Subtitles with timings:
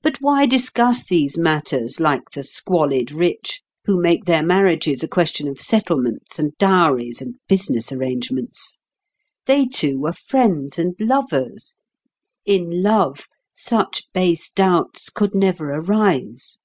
[0.00, 5.48] But why discuss these matters like the squalid rich, who make their marriages a question
[5.48, 8.78] of settlements and dowries and business arrangements?
[9.44, 11.74] They two were friends and lovers;
[12.46, 16.56] in love, such base doubts could never arise.